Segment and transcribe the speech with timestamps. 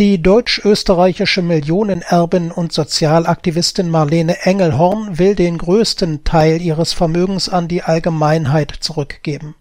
[0.00, 7.84] Die deutsch-österreichische Millionenerbin und Sozialaktivistin Marlene Engelhorn will den größten Teil ihres Vermögens an die
[7.84, 9.54] Allgemeinheit zurückgeben.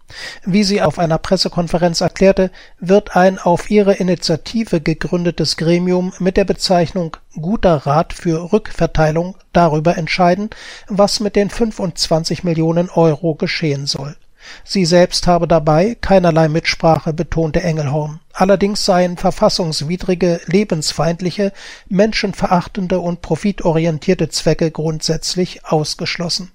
[0.44, 2.50] Wie sie auf einer Pressekonferenz erklärte,
[2.80, 10.00] wird ein auf ihre Initiative gegründetes Gremium mit der Bezeichnung Guter Rat für Rückverteilung darüber
[10.00, 10.50] entscheiden,
[10.88, 14.16] was mit den 25 Millionen Euro geschehen soll
[14.64, 18.20] Sie selbst habe dabei keinerlei Mitsprache, betonte Engelhorn.
[18.34, 21.54] Allerdings seien verfassungswidrige, lebensfeindliche,
[21.88, 26.52] menschenverachtende und profitorientierte Zwecke grundsätzlich ausgeschlossen.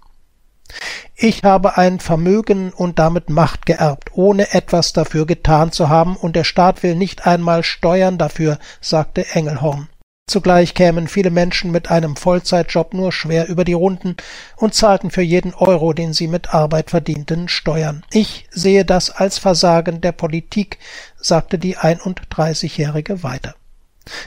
[1.14, 6.36] Ich habe ein Vermögen und damit Macht geerbt, ohne etwas dafür getan zu haben, und
[6.36, 9.88] der Staat will nicht einmal Steuern dafür, sagte Engelhorn.
[10.28, 14.14] Zugleich kämen viele Menschen mit einem Vollzeitjob nur schwer über die Runden
[14.56, 18.05] und zahlten für jeden Euro, den sie mit Arbeit verdienten, Steuern.
[18.10, 20.78] Ich sehe das als Versagen der Politik,
[21.16, 23.55] sagte die 31-Jährige weiter.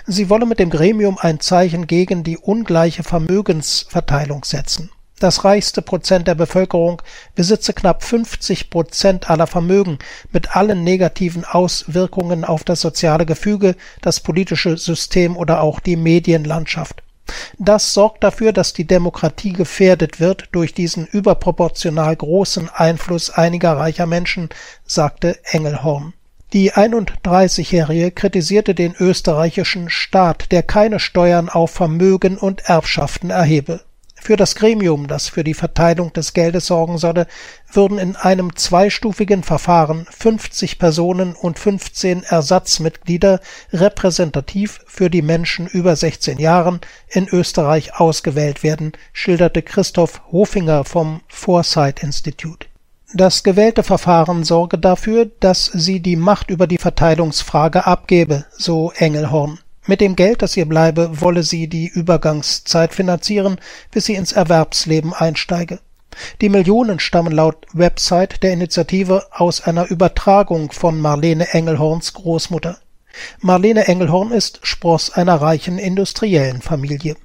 [0.07, 4.89] Sie wolle mit dem Gremium ein Zeichen gegen die ungleiche Vermögensverteilung setzen.
[5.21, 6.99] Das reichste Prozent der Bevölkerung
[7.35, 9.99] besitze knapp 50 Prozent aller Vermögen
[10.31, 17.03] mit allen negativen Auswirkungen auf das soziale Gefüge, das politische System oder auch die Medienlandschaft.
[17.59, 24.07] Das sorgt dafür, dass die Demokratie gefährdet wird durch diesen überproportional großen Einfluss einiger reicher
[24.07, 24.49] Menschen,
[24.87, 26.13] sagte Engelhorn.
[26.51, 33.81] Die 31-Jährige kritisierte den österreichischen Staat, der keine Steuern auf Vermögen und Erbschaften erhebe.
[34.23, 37.25] Für das Gremium, das für die Verteilung des Geldes sorgen solle,
[37.73, 43.39] würden in einem zweistufigen Verfahren 50 Personen und 15 Ersatzmitglieder
[43.73, 51.21] repräsentativ für die Menschen über 16 Jahren in Österreich ausgewählt werden, schilderte Christoph Hofinger vom
[51.27, 52.67] Foresight Institute.
[53.15, 59.57] Das gewählte Verfahren sorge dafür, dass sie die Macht über die Verteilungsfrage abgebe, so Engelhorn.
[59.91, 63.59] Mit dem Geld, das ihr bleibe, wolle sie die Übergangszeit finanzieren,
[63.91, 65.79] bis sie ins Erwerbsleben einsteige.
[66.39, 72.77] Die Millionen stammen laut Website der Initiative aus einer Übertragung von Marlene Engelhorns Großmutter.
[73.41, 77.17] Marlene Engelhorn ist Spross einer reichen industriellen Familie